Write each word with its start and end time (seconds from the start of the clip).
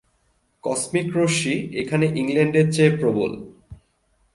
Cosmic 0.63 1.07
রশ্মি 1.17 1.55
এখানে 1.81 2.05
ইংল্যান্ডের 2.21 2.67
চেয়ে 2.71 2.93
প্রবল। 2.99 3.31